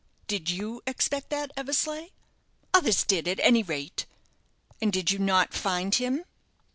"Did 0.25 0.49
you 0.49 0.81
expect 0.87 1.29
that, 1.29 1.51
Eversleigh?" 1.55 2.07
"Others 2.73 3.03
did, 3.03 3.27
at 3.27 3.39
any 3.41 3.61
rate." 3.61 4.07
"And 4.81 4.91
did 4.91 5.11
you 5.11 5.19
not 5.19 5.53
find 5.53 5.93
him 5.93 6.23